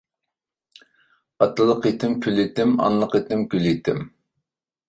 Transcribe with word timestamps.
ئاتىلىق 1.43 1.87
يېتىم 1.89 2.17
كۈل 2.27 2.41
يېتىم، 2.43 2.75
ئانىلىق 2.87 3.15
يېتىم 3.21 3.47
گۈل 3.53 3.69
يېتىم. 3.73 4.03